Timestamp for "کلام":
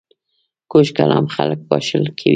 0.97-1.25